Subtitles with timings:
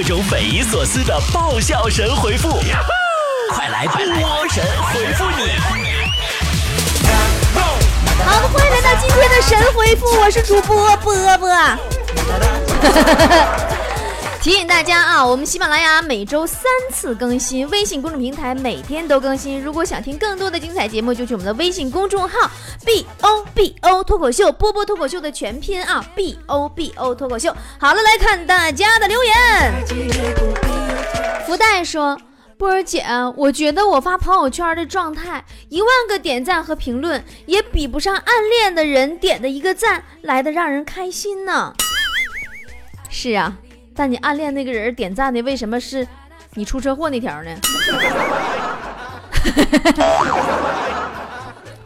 [0.00, 2.56] 各种匪夷所思的爆笑神回复，
[3.50, 3.98] 快来波
[4.48, 5.50] 神回复你！
[8.24, 11.50] 好的，欢迎来到今天的神回复，我是主播波波。
[14.48, 19.62] 提醒大家啊，我们喜马拉雅每周三次更新，微信公众平台每天都更新。
[19.62, 22.50] 如果想听更多的精彩节目，就去我们的微信公众号
[22.82, 27.54] B O B O 脱口秀，波波脱口秀的全拼啊，B O B O 脱口秀。
[27.78, 29.34] 好了，来看大家的留言。
[31.46, 32.18] 福袋说。
[32.56, 33.04] 波儿姐，
[33.36, 41.74] 我觉得我发朋友圈的状态，一万个点赞和评论，也比不上暗恋的人点的一个赞来的让人开心呢。
[43.10, 43.58] 是啊。
[43.98, 46.06] 但你暗恋那个人点赞的，为什么是
[46.54, 47.50] 你出车祸那条呢？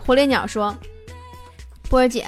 [0.07, 0.77] 火烈鸟说
[1.89, 2.27] ：“波儿姐，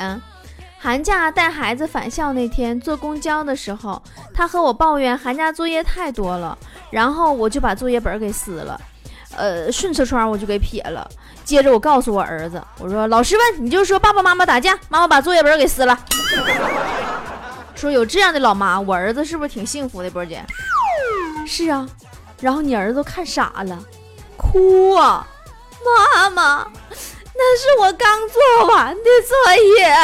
[0.79, 4.03] 寒假带孩子返校那天坐公交的时候，
[4.33, 6.57] 他和我抱怨寒假作业太多了，
[6.91, 8.81] 然后我就把作业本给撕了，
[9.37, 11.07] 呃，顺车窗我就给撇了。
[11.45, 15.99] 接着我告诉我儿子，我说老师问你就说爸爸妈妈打架，妈妈把作业本给撕了。”
[17.85, 20.11] 说有这样的老妈，我儿子是不是挺幸福的？
[20.11, 20.43] 波姐，
[21.47, 21.87] 是啊。
[22.41, 23.79] 然后你儿子看傻了，
[24.39, 25.27] 哭啊！
[26.15, 29.37] 妈妈，那是我刚做完的作
[29.77, 29.95] 业。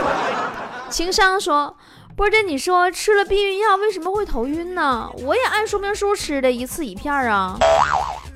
[0.88, 1.76] 情商说，
[2.16, 5.10] 波姐，你说吃了避孕药为什么会头晕呢？
[5.18, 7.58] 我也按说明书吃的，一次一片啊。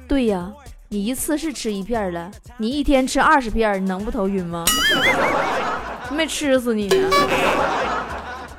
[0.06, 0.52] 对呀，
[0.90, 4.66] 你一次是吃一片了，你一天吃二十片，你能不头晕吗？
[6.12, 7.08] 没吃死你呢。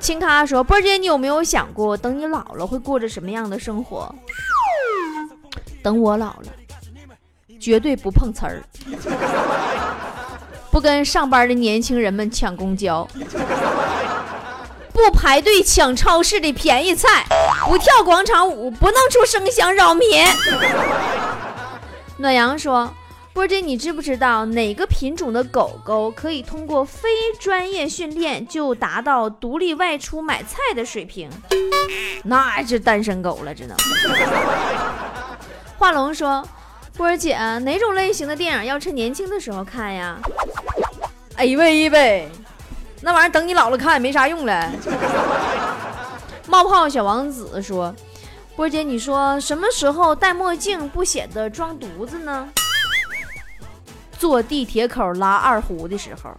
[0.00, 4.12] 青咖说：“波姐，你有没有想过，等你老了会过着什么样的生活？
[5.82, 6.46] 等我老了，
[7.60, 8.62] 绝对不碰瓷儿，
[10.72, 13.06] 不跟上班的年轻人们抢公交，
[14.92, 17.26] 不排队抢超市的便宜菜，
[17.68, 20.24] 不跳广场舞，不弄出声响扰民。”
[22.16, 22.90] 暖阳说。
[23.32, 31.30] 波姐，你知不知道哪个品种的狗狗可以通过非专业训练就达到独立外出买菜的水平？
[32.24, 33.76] 那是单身狗了，只能。
[35.78, 36.46] 画龙说
[36.98, 40.18] ：“波姐，哪种类型的电影要趁年轻的时候看呀
[41.36, 42.28] ？”A V 呗，
[43.00, 44.70] 那玩意儿等你老了看也没啥用了。
[46.46, 47.94] 冒泡小王子说
[48.54, 52.46] ：“波姐，你说什么时候戴墨镜不显得装犊子呢？”
[54.20, 56.30] 坐地铁口拉二胡的时候，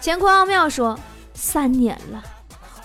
[0.00, 0.96] 乾坤奥妙说
[1.34, 2.22] ：“三年了，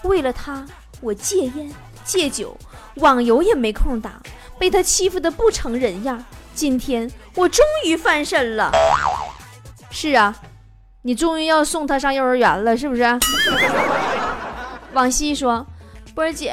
[0.01, 0.65] 为了他，
[0.99, 1.71] 我戒烟
[2.03, 2.57] 戒酒，
[2.95, 4.13] 网游也没空打，
[4.57, 6.25] 被他欺负的不成人样。
[6.55, 8.71] 今天我终于翻身了。
[9.91, 10.35] 是啊，
[11.03, 13.03] 你终于要送他上幼儿园了，是不是？”
[14.93, 15.63] 往西说
[16.15, 16.51] ：“波儿姐，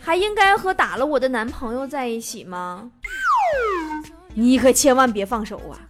[0.00, 2.88] 还应该和打了我的男朋友在一起吗？”
[4.38, 5.80] 你可千万别放手啊！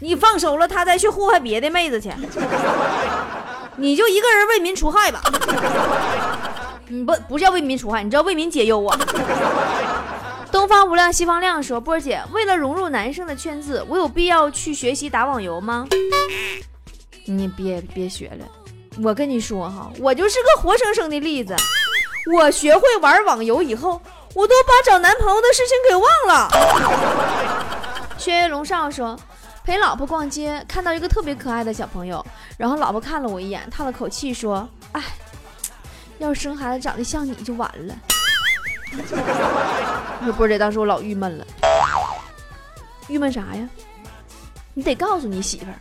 [0.00, 2.10] 你放手了，他再去祸害别的妹子去，
[3.76, 5.22] 你就一个人为民除害吧。
[6.88, 8.98] 你不不叫为民除害，你知道为民解忧啊。
[10.50, 15.86] 东方无量西方亮说：“波儿姐，为了融入男生的圈子，我有必要去学习打网游吗？”
[17.24, 18.48] 你别别学了，
[19.04, 21.54] 我跟你说哈，我就是个活生生的例子。
[22.34, 24.02] 我学会玩网游以后。
[24.34, 26.48] 我都把找男朋友的事情给忘了。
[28.16, 29.18] 轩辕龙少说，
[29.64, 32.24] 陪老婆逛街，看到一个特别可爱的小朋友，
[32.56, 35.02] 然后老婆看了我一眼，叹了口气说：“哎，
[36.18, 37.94] 要是生孩子长得像你就完了。
[40.22, 41.44] ”说波姐，当时我老郁闷了，
[43.08, 43.68] 郁闷啥呀？
[44.74, 45.74] 你得告诉你媳妇儿，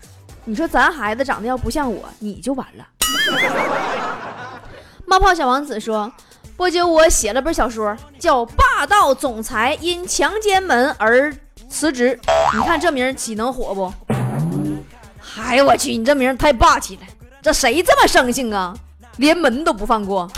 [0.44, 2.88] 你说咱孩子长得要不像我，你就完了。
[5.06, 6.12] 冒泡小王子说。
[6.60, 11.34] 波姐，我写了本小说，叫《霸道总裁因强奸门而
[11.70, 12.20] 辞职》。
[12.58, 13.94] 你看这名岂能火不？
[15.42, 17.02] 哎呦我去，你这名太霸气了！
[17.42, 18.76] 这谁这么生性啊？
[19.16, 20.30] 连门都不放过。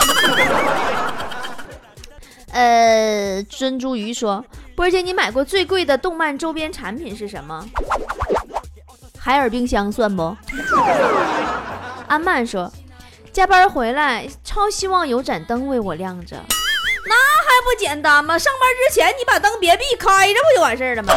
[2.54, 4.44] 呃，珍珠鱼说，
[4.76, 7.66] 波姐，你买过最贵的动漫周边产品是什么？
[9.18, 10.36] 海尔冰箱算不？
[12.06, 12.72] 安曼说。
[13.32, 16.36] 加班回来，超希望有盏灯为我亮着，
[17.06, 18.38] 那还不简单吗？
[18.38, 21.14] 上班之前你把灯别闭，开着不就完事儿了吗？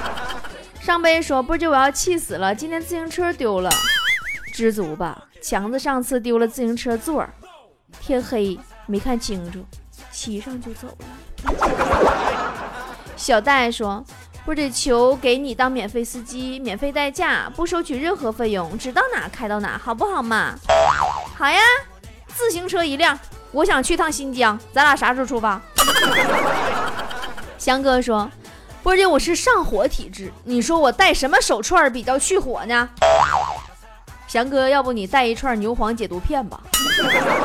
[0.80, 3.70] 上杯说：“不就我要气死了，今天自行车丢了，
[4.54, 5.24] 知足吧。
[5.40, 7.26] 强子上次丢了自行车座，
[8.00, 9.64] 天黑没看清楚，
[10.10, 11.54] 骑上就走了。
[13.16, 14.04] ”小戴说。
[14.48, 20.54] 或者求给你当免费司机，免费代驾，不收取任何费用，只到哪开到哪，好不好嘛？
[21.36, 21.60] 好呀，
[22.28, 23.20] 自行车一辆，
[23.52, 25.60] 我想去趟新疆，咱俩啥时候出发？
[27.58, 28.30] 翔哥说，
[28.82, 32.88] 波姐，我是上火体质，你说我戴什么手串比较去火呢？
[34.26, 36.58] 翔哥，要不你带一串牛黄解毒片吧，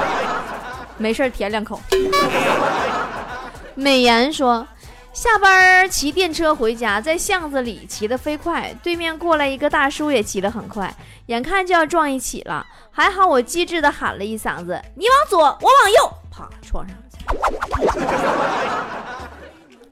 [0.98, 1.78] 没事舔两口。
[3.76, 4.66] 美颜说，
[5.14, 10.92] 下班骑电车回家，在巷子里骑得飞快，对面过来一个大叔也骑得很快，
[11.28, 17.04] 眼看就要撞一起了，还好我机智的喊了一嗓子：“你往左，我往右。”啪，撞上了。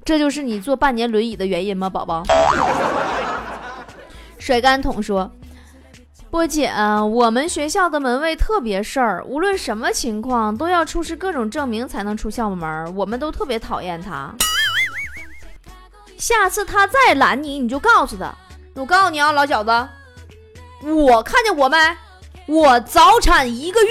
[0.03, 2.23] 这就是你坐半年轮椅的原因吗，宝宝？
[4.39, 5.31] 甩干桶说。
[6.31, 6.71] 波姐，
[7.11, 14.33] 我们学校的门卫特别事儿，无论什么情况都要出示各种证明才能出校门，我们都特别讨厌他。
[16.21, 18.31] 下次他再拦你，你就告诉他。
[18.75, 19.71] 我告诉你啊，老小子，
[20.83, 21.77] 我看见我没？
[22.45, 23.89] 我早产一个月，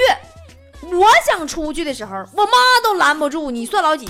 [0.97, 2.53] 我想出去的时候，我妈
[2.85, 4.09] 都拦不住，你算老几？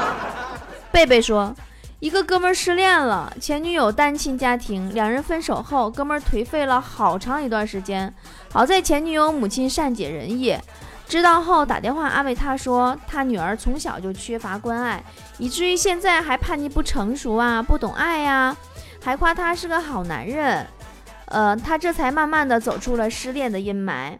[0.92, 1.54] 贝贝说。
[2.00, 8.14] 一个哥们失恋了，前女友单亲家庭，两人分手后，哥们颓废了好长一段时间。
[8.52, 10.54] 好在前女友母亲善解人意，
[11.06, 15.02] 知道后打电话安慰他说，他女儿从小就缺乏关爱，
[15.38, 18.56] 以至于现在还叛逆不成熟啊，不懂爱呀，
[19.02, 20.66] 还夸他是个好男人。
[21.26, 24.18] 呃，他这才慢慢的走出了失恋的阴霾。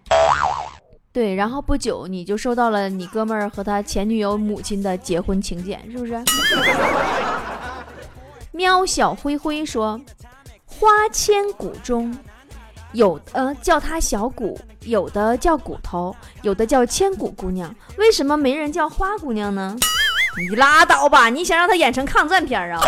[1.13, 6.23] 对，然后不久你就收到了你哥们儿和他前女友母亲的结婚请柬，是不是？
[8.53, 10.01] 喵小灰灰说
[10.65, 12.17] ：“花千骨中，
[12.93, 17.75] 有呃叫她小骨，有的叫骨头，有的叫千骨姑娘。
[17.97, 19.77] 为什么没人叫花姑娘呢？
[20.39, 21.29] 你拉倒吧！
[21.29, 22.81] 你想让她演成抗战片啊？”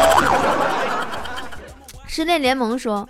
[2.07, 3.09] 失恋联盟说：“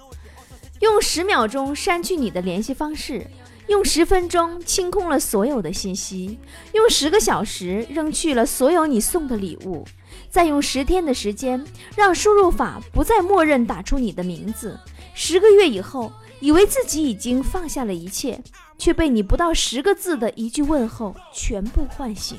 [0.81, 3.27] 用十秒钟删去你的联系方式，
[3.69, 6.39] 用十分钟清空了所有的信息，
[6.73, 9.87] 用十个小时扔去了所有你送的礼物。”
[10.31, 14.79] 再用十天的时间，让输入法不再默认打出你的名字。
[15.15, 18.41] 十个月以后，以为自己已经放下了一切，
[18.79, 22.39] 却被你不到十个字的一句问候全部唤醒。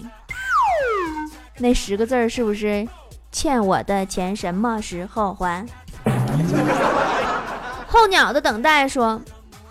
[1.57, 2.87] 那十个字儿是不是
[3.31, 5.65] 欠我的钱什么时候还？
[7.87, 9.19] 候鸟的等待说：“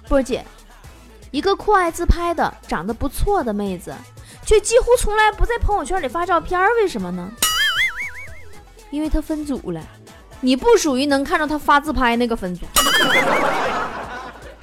[0.08, 0.44] 波姐，
[1.30, 3.94] 一个酷爱自拍的、长得不错的妹子，
[4.44, 7.30] 却几乎从来不在朋友圈里发照片，为什么呢？”
[8.90, 9.80] 因为她分组了，
[10.40, 12.66] 你不属于能看到她发自拍那个分组。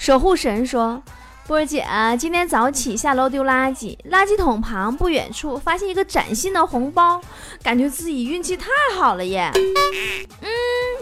[0.04, 1.02] 守护神说
[1.48, 1.88] ：“波儿姐，
[2.20, 7.22] 今天早起下楼丢垃圾，垃圾桶旁不远处发现一个崭新的红包，
[7.64, 8.68] 感觉自己运气太
[9.00, 9.50] 好了耶。
[9.54, 10.52] 嗯，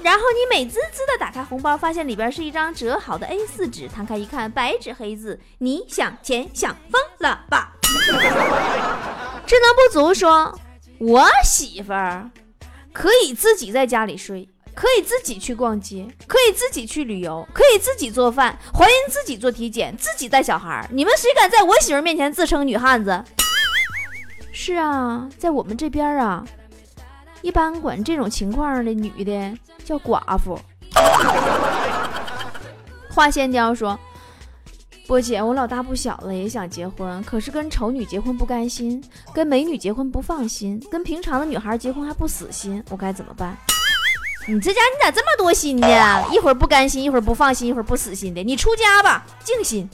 [0.03, 7.73] 然后你美滋滋的打开红包，发现里边是一张折好的 A4 纸，摊开一看，白纸黑字，你想钱想疯了吧？
[9.47, 10.55] 智能不足说：
[10.99, 12.29] 我媳妇儿。”
[12.93, 20.87] 可以自己在家里睡，可以自己去逛街，可以自己去旅游，可以自己做饭，怀孕自己做体检，自己带小孩。
[20.91, 23.23] 你们谁敢在我媳妇面前自称女汉子？
[24.51, 26.45] 是啊，在我们这边啊，
[27.41, 30.57] 一般管这种情况的女的叫寡妇。
[33.13, 33.99] 花仙雕说。
[35.07, 39.03] 波姐，我老大不小了，也想结婚，可是跟丑女结婚不甘心，
[39.33, 43.57] 跟美女结婚不放心，跟平常的女孩结婚还不死心，我该怎么办？
[44.47, 45.87] 你这家你咋这么多心呢？
[46.31, 48.43] 一会儿不甘心，一会儿不放心，一会儿不死心的。
[48.43, 49.87] 你出家吧，静心。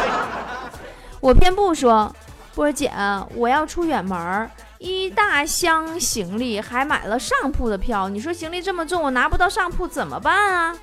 [1.20, 2.14] 我偏不说，
[2.54, 2.92] 波姐，
[3.34, 8.08] 我要出远门儿，一大箱行李，还买了上铺的票。
[8.08, 10.76] 你说行李这么重，我拿不到上铺怎么办啊？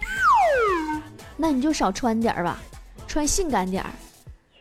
[1.37, 2.59] 那你就少穿点儿吧。
[3.07, 3.89] 穿性感点儿，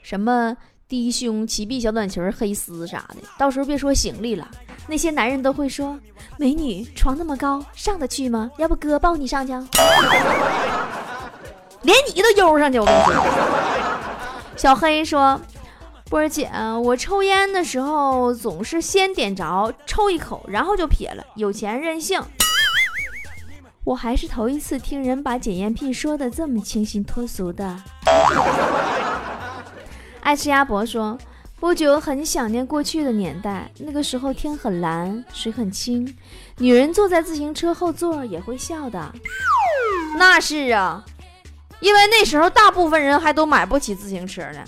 [0.03, 0.55] 什么
[0.87, 4.47] 低胸、齐臂小短裙、黑丝啥的，到时候别说行李了，
[4.87, 5.99] 那些男人都会说
[6.37, 8.51] ：“美女，床那么高，上得去吗？
[8.59, 9.53] 要不哥抱你上去？”
[11.83, 13.15] 连你都悠上去，我跟你说。
[14.57, 15.41] 小黑说
[16.11, 16.51] ：“波儿姐，
[16.85, 22.23] 我抽烟的时候总是先点着抽一口，然后就撇了，有钱任性。”
[23.85, 27.83] 我还是头一次听人把检验屁说的这么清新脱俗的。
[30.21, 31.19] 爱吃鸭脖说，
[31.63, 36.13] 不久很想念过去的年代，那个时候天很蓝，水很清，
[36.59, 39.13] 女人坐在自行车后座也会笑的。
[40.19, 41.05] 那是啊，
[41.79, 44.65] 因为那时候大部分人还都买不起自行车呢。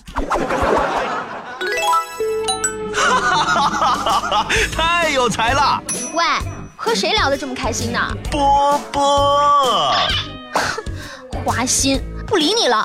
[2.94, 4.46] 哈哈哈哈哈！
[4.72, 5.82] 太有才了。
[6.12, 6.22] 喂。
[6.76, 7.98] 和谁聊得这么开心呢？
[8.30, 9.92] 波波，
[11.44, 12.84] 花心，不理你了。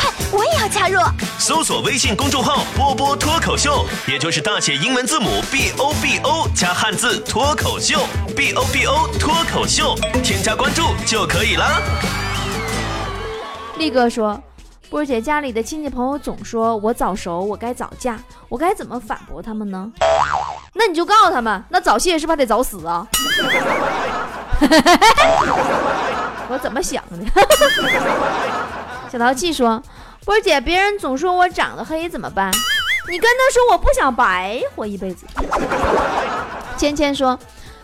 [0.00, 0.98] 快，我也要加入。
[1.38, 8.00] 搜索微信公众号“波波脱口秀”，也就是大写英文字母 B O B O 加汉字脱口秀
[8.34, 11.82] ，B O B O 脱口秀，添加关注就可以了。
[13.76, 14.42] 力哥说，
[14.88, 19.90] 波姐家里的亲戚朋友总说我早熟，我该早嫁，我该怎么反驳他们呢？
[20.72, 23.06] 那你就告诉他们，那早泄是不是得早死啊？
[26.48, 27.16] 我怎么想的？
[29.10, 29.82] 小淘气说，
[30.24, 32.48] 波姐，别人总说我长得黑怎么办？
[33.08, 35.26] 你跟他说我不想白活一辈子。
[36.76, 37.36] 芊芊说，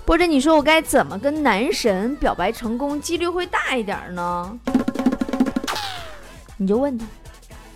[0.05, 4.57] 波姐，你说我该怎么跟男神表白成功，几率会大一点呢？
[6.59, 7.05] 你就问他，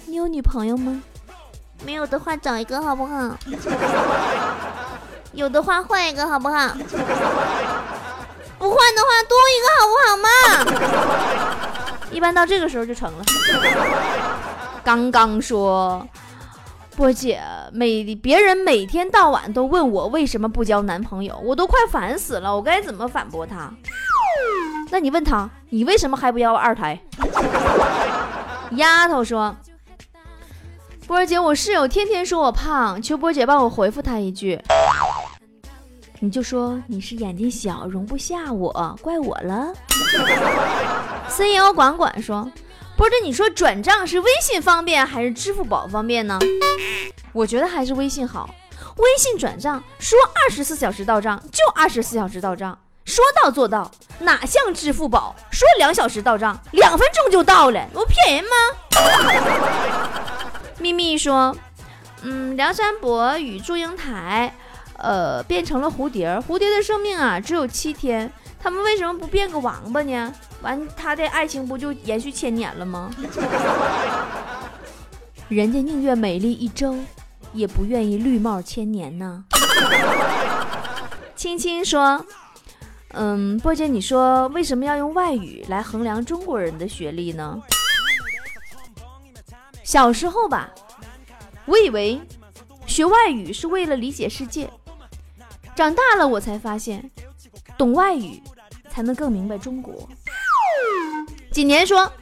[0.07, 1.02] 你有女朋友吗？
[1.85, 3.37] 没有的话找一个好不好？
[5.33, 6.69] 有的话换一个好不好？
[8.59, 10.28] 不换的话多一个好不好嘛？
[12.11, 13.25] 一般到这个时候就成了。
[14.83, 16.07] 刚刚说，
[16.97, 17.40] 波姐
[17.73, 23.73] 每别人每天到晚都问我为什么不交男朋友，我都快烦死了，我该怎么反驳他？
[24.90, 26.99] 那你问他，你为什么还不要二胎？
[28.73, 29.55] 丫头说
[31.07, 34.61] ：“波姐，我室友天天说我胖，求波姐帮我回复他一句，
[36.19, 39.73] 你就说你是眼睛小，容不下我，怪我了。
[41.30, 42.50] ”CEO 管管说
[42.99, 46.38] ：“波儿姐，你说转账是微信方便还是支付宝方便呢？
[47.32, 48.50] 我觉得还是微信好。
[48.96, 58.50] 微信转账说二十四小时到账就二十四小时到账。”说到做到，哪像支付宝说两小时到账，两分钟就到了，我骗人吗？
[60.78, 61.56] 咪咪说，
[62.22, 64.54] 嗯，梁山伯与祝英台，
[64.96, 68.32] 呃，变成了蝴蝶，蝴蝶的生命啊只有七天，
[68.62, 70.33] 他们为什么不变个王八呢？
[70.62, 73.11] 完，他的爱情不就延续千年了吗？
[75.49, 76.95] 人家宁愿美丽一周，
[77.52, 79.45] 也不愿意绿帽千年呢。
[81.35, 82.25] 青青说。
[83.12, 87.61] 嗯，波姐，你说为什么要用外语来衡量中国人的学历呢？
[89.83, 90.71] 小时候吧，
[91.67, 92.21] 我以为
[92.87, 94.71] 学外语是为了理解世界。
[95.75, 97.11] 长大了，我才发现，
[97.80, 98.42] 懂外语
[98.90, 100.06] 才能更明白中国。
[101.50, 102.12] 几年说，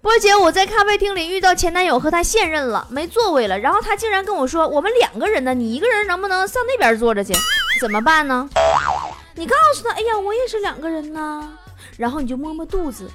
[0.00, 7.34] 波姐，我在咖啡厅里遇到前男友和他现任了，没座位了，然后他竟然跟我说，我们两个人呢，你一个人能不能上那边坐着去？
[7.80, 8.48] 怎么办呢？
[9.34, 11.52] 你告诉他，哎呀，我也是两个人呢。
[11.96, 13.10] 然后你就摸摸肚子，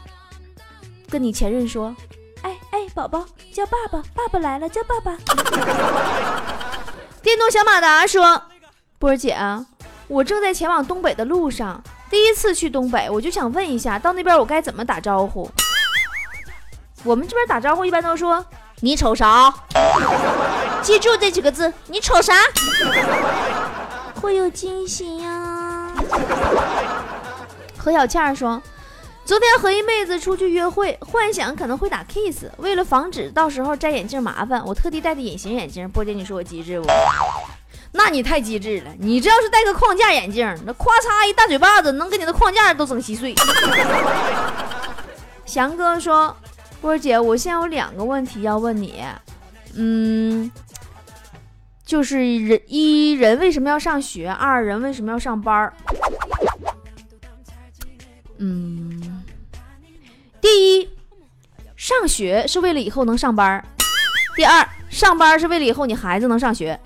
[1.09, 1.95] 跟你前任说，
[2.41, 5.17] 哎哎，宝宝叫爸爸，爸爸来了叫爸爸。
[7.23, 8.43] 电动小马达说，
[8.99, 9.37] 波儿姐，
[10.11, 15.49] 我正在前往东北的路上，第一次去东北，我就想问一下，到那边我该怎么打招呼？
[17.05, 18.45] 我们这边打招呼一般都说，
[18.81, 19.53] 你瞅啥？
[20.81, 22.33] 记住这几个字，你瞅啥？
[24.21, 25.93] 会有惊喜呀。
[27.77, 28.61] 何小倩说
[29.23, 35.89] ：“昨天和一妹子出去约会，幻想可能会打 kiss，为了防止到时候摘眼镜麻烦，我特地戴的隐形眼镜。
[35.89, 36.89] 波姐，你说我机智不？
[37.91, 38.91] 那你太机智了。
[38.99, 43.35] 你这要是戴个框架眼镜，那咵嚓一大嘴巴子，能给你的框架都整稀碎。
[45.45, 46.35] ”翔哥说
[46.81, 49.03] ：“波姐，我现在有两个问题要问你，
[49.75, 50.51] 嗯。”
[51.83, 54.29] 就是人一人为什么要上学？
[54.29, 55.73] 二人为什么要上班？
[58.37, 59.21] 嗯，
[60.39, 60.89] 第一，
[61.75, 63.61] 上学是为了以后能上班；
[64.37, 66.79] 第二，上班是为了以后你孩子能上学。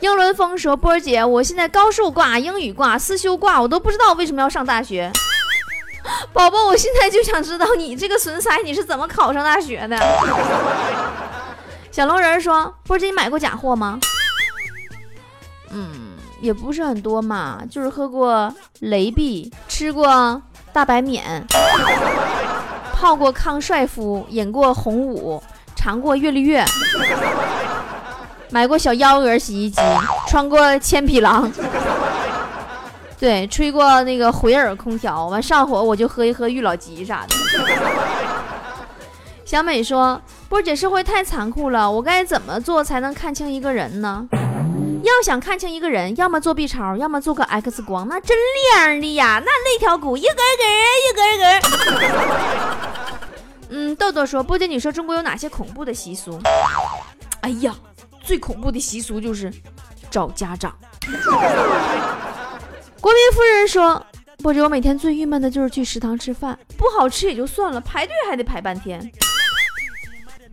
[0.00, 5.10] 英伦风说：“波儿姐，我现在高数挂、英语挂、思修挂，我都不知道为什么要上大学。
[6.32, 9.98] 宝宝，我现在就想知道你这个损塞你是怎么考上大学的？”
[11.90, 13.98] 小龙人说：“波姐，你买过假货吗？
[15.70, 20.40] 嗯，也不是很多嘛，就是喝过雷碧，吃过
[20.72, 21.44] 大白免，
[22.94, 25.42] 泡过康帅夫，饮过红五，
[25.74, 26.64] 尝过月绿月，
[28.50, 29.80] 买过小幺蛾洗衣机，
[30.26, 31.50] 穿过千匹狼，
[33.18, 37.36] 对，吹过那个回耳空调，完上火我就喝一喝玉老吉啥的。
[39.44, 40.20] ”小美说。
[40.48, 44.26] 波姐，社会太残酷了，我该怎么做才能看清一个人呢？
[45.02, 48.34] 要想看清一个人，要么做 B 超，要么做个 X 光，那真
[48.72, 50.66] 亮的呀，那肋条骨一根根
[51.04, 52.08] 一根根。
[53.68, 56.40] 嗯，豆豆说，波姐，你说中国有哪些恐怖的习俗？
[57.42, 57.74] 哎呀，
[58.28, 59.50] 最恐怖的习俗就是
[60.10, 60.76] 找家长。
[63.00, 64.04] 国民夫人说，
[64.42, 69.10] 波姐，我每天最郁闷的就是去食堂吃饭，不好吃也就算了，排队还得排半天。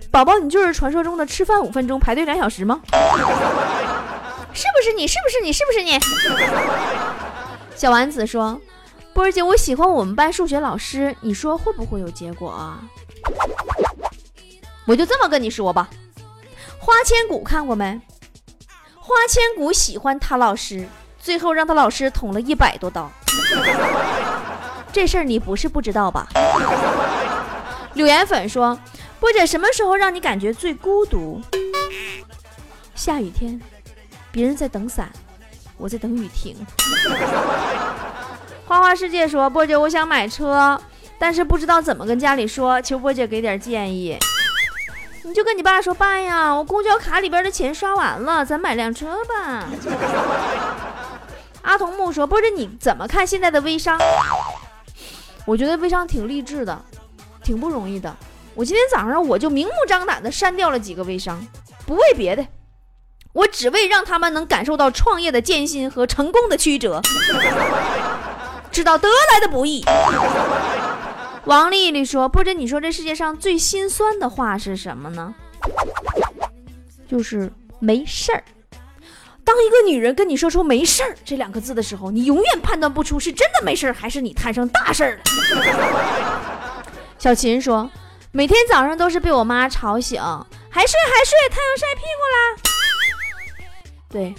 [0.10, 2.80] 宝宝，你就是传说中的吃饭五分钟排队两小时吗？
[4.54, 5.06] 是不是你？
[5.06, 5.52] 是不是你？
[5.52, 6.00] 是不是你？
[7.76, 8.58] 小丸子说
[9.14, 12.80] ：“波儿姐，我喜欢我们班数学老师，你说会不会有结果啊？”
[14.88, 15.90] 我就这么跟你说吧，
[16.86, 18.00] 花千骨看过没？
[19.00, 20.88] 花千骨喜欢他老师，
[21.20, 23.12] 最后让他老师捅了一百多刀。
[24.94, 26.28] 这事儿你不是不知道吧？
[27.96, 28.78] 柳岩粉说。
[29.20, 31.42] 波姐什么时候让你感觉最孤独？
[32.94, 33.60] 下雨天，
[34.32, 35.10] 别人在等伞，
[35.78, 36.56] 我在等雨停。
[38.68, 40.80] 花花世界说：波姐，我想买车，
[41.18, 44.16] 但是不知道怎么跟家里说，求波姐给点建议。
[45.26, 49.66] 你就跟你爸说，爸呀，我公交卡里边的钱刷完了，咱买辆车吧。
[51.64, 54.00] 阿童木说：不是，你怎么看现在的微商？
[55.44, 56.80] 我觉得微商挺励志的，
[57.44, 58.16] 挺不容易的。
[58.54, 61.44] 我今天早上我就明目张胆的删掉了几个微商，
[61.88, 62.46] 不为别的，
[63.34, 67.02] 我只为让他们能感受到创业的艰辛和成功的曲折，
[68.72, 69.84] 知道得来的不易。
[71.46, 75.34] 王丽丽说：“不知你说这世界上最心酸的话是什么呢？
[77.08, 78.44] 就是没事儿。
[79.44, 85.24] 当一个女人跟你说出‘没事儿’这两个字的时候，你永远判断不出是真的没事儿，还是你摊上大事儿了。”
[87.18, 87.90] 小琴说。
[88.32, 90.22] 每天早上都是被我妈吵醒，
[90.70, 92.58] 还睡还睡，太阳晒屁股啦。
[94.10, 94.36] 对，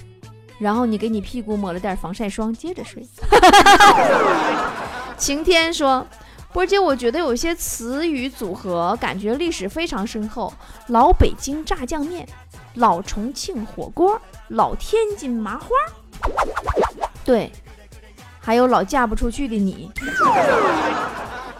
[0.58, 3.02] 然后你给你屁股抹了点防晒霜，接着睡。
[5.16, 6.06] 晴天说
[6.56, 10.50] ：“波姐，我觉得有些词语组合感觉历史非常深厚，
[10.86, 12.26] 老北京炸酱面，
[12.76, 14.18] 老重庆火锅，
[14.48, 15.68] 老天津麻花。
[17.22, 17.52] 对，
[18.40, 19.92] 还有老嫁不出去的你。”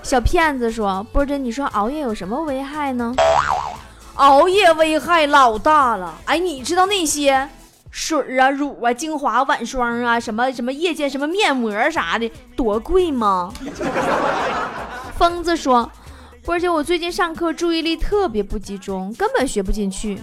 [0.02, 3.14] 小骗子说：“波姐，你说熬夜有什么危害呢？
[4.14, 6.14] 熬夜危害老大了。
[6.24, 7.46] 哎，你知道那些
[7.98, 13.50] 水啊、乳啊、精华、晚霜啊，什么什么夜间什么面膜啥的多贵吗？”
[15.16, 15.90] 疯子说
[16.44, 20.16] ：“波姐，我最近上课注意力特别不集中，根本学不进去。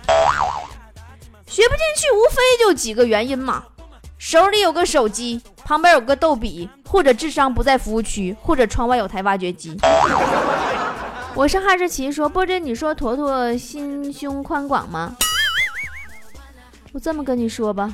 [1.48, 3.64] 学不进去，无非就几个原因嘛。
[4.20, 9.76] 手里有个手机。”旁边有个逗比，或者智商不在服务区，或者窗外有台挖掘机。
[11.34, 15.16] 我是哈士奇说，波姐，你说坨坨心胸宽广吗？
[16.94, 17.92] 我这么跟你说吧，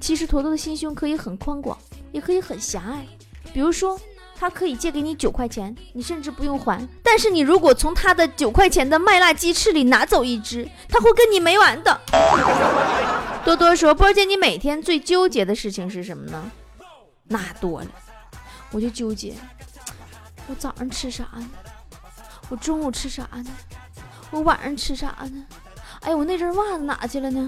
[0.00, 1.76] 其实坨坨的心胸可以很宽广，
[2.10, 3.06] 也可以很狭隘。
[3.52, 4.00] 比如说，
[4.34, 6.88] 他可以借给你九块钱，你甚至不用还。
[7.02, 12.00] 但是你如果从他的九块钱的麦辣鸡翅里拿走一只，他会跟你没完的。
[13.44, 16.50] 多多说，波姐，你每天最纠结的事情是什么呢？
[17.24, 17.88] 那多了，
[18.70, 19.34] 我就纠结，
[20.46, 21.50] 我早上吃啥呢？
[22.48, 23.50] 我中午吃啥呢？
[24.30, 25.44] 我晚上吃啥呢？
[26.00, 27.46] 哎，我那只袜子哪去了呢？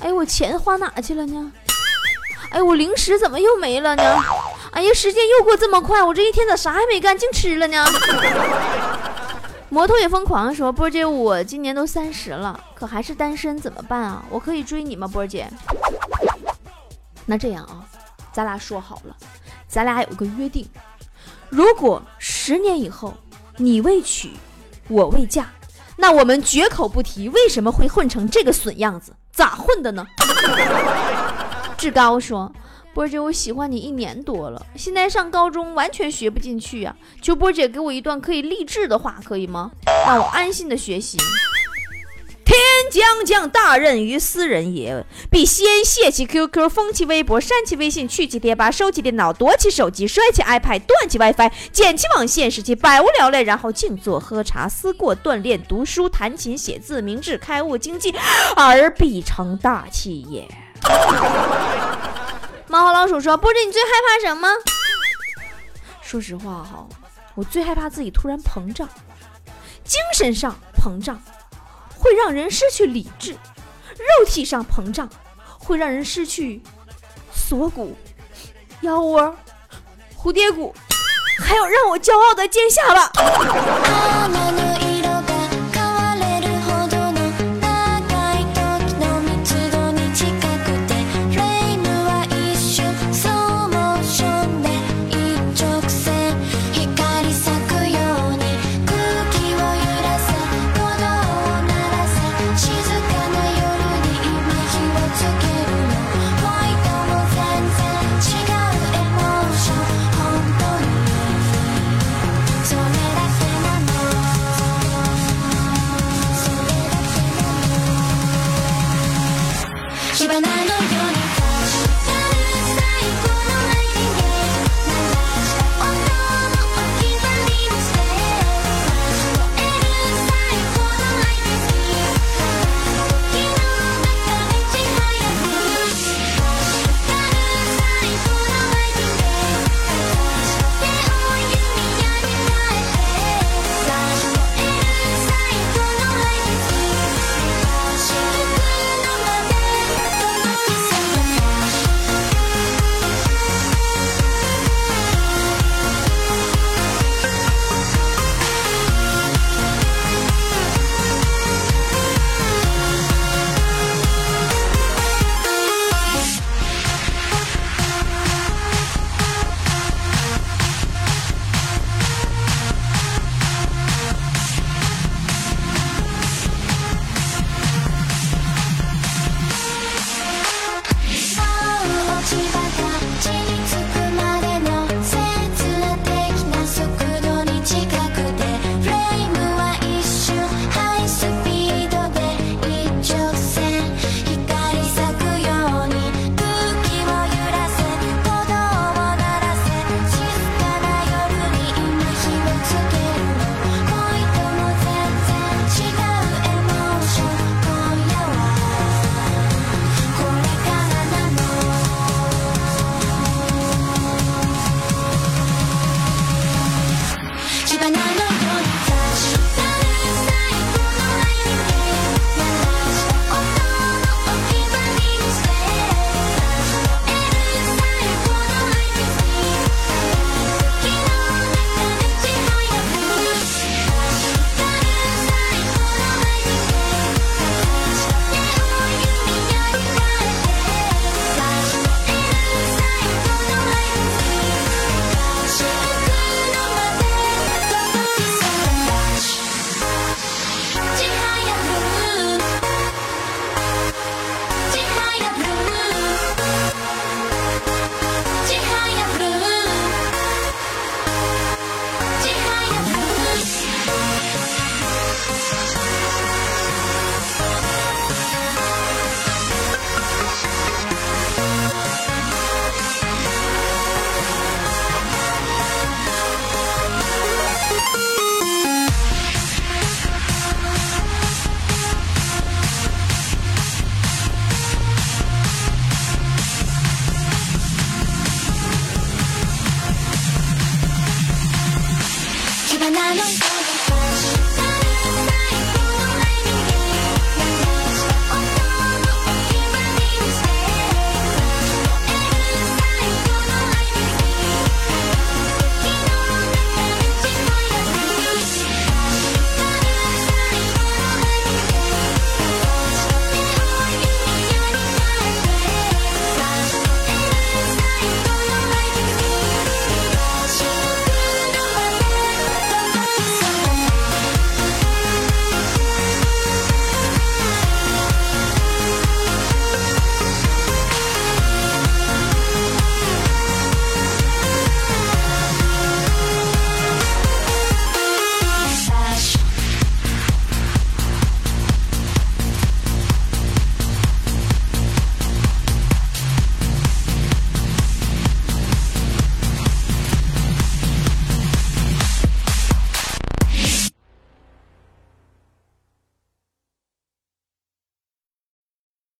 [0.00, 1.52] 哎，我钱花哪去了呢？
[2.50, 4.02] 哎，我零食怎么又没了呢？
[4.72, 7.84] 哎呀，时间又过这么快，我这一天咋啥也没干，净吃了呢？
[9.68, 14.24] 摩托也疯狂说：“波姐，我今年都三十了，可还是单身，怎么办啊？
[14.30, 15.50] 我可以追你吗，波姐？”
[17.26, 17.84] 那这样啊，
[18.32, 19.16] 咱俩说好了，
[19.66, 20.68] 咱俩有个约定，
[21.48, 23.14] 如果十年以后
[23.56, 24.32] 你未娶，
[24.88, 25.48] 我未嫁，
[26.06, 30.06] 那我们绝口不提为什么会混成这个损样子，咋混的呢？
[31.78, 32.52] 志高说
[32.92, 39.70] ：“波姐，我喜欢你一年多了，现在上高中完全学不进去呀，求波姐给我一段可以励志的话，可以吗？
[40.06, 41.16] 让我安心的学习。”
[42.94, 58.14] 将将大任于斯人也，必先卸其 QQ，封其微博，删其微信，去其贴吧，收起电脑，夺其手机，摔其 iPad，断其 WiFi，剪其网线，使其百无聊赖，然后静坐喝茶，思过锻炼，读书弹琴写字，明智开悟，经济，
[58.54, 60.46] 而必成大器也。
[62.68, 64.48] 猫和老鼠说：“波姐，你最害怕什么？”
[66.00, 66.86] 说实话哈，
[67.34, 68.88] 我最害怕自己突然膨胀，
[69.82, 71.20] 精神上膨胀。
[72.04, 75.08] 会让人失去理智，肉体上膨胀
[75.58, 76.60] 会让人失去
[77.34, 77.96] 锁骨、
[78.82, 79.34] 腰窝、
[80.14, 80.74] 蝴蝶骨，
[81.38, 83.10] 还有让我骄傲的尖下巴。